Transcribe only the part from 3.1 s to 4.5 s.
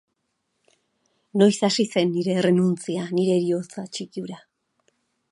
nire heriotza txiki hura.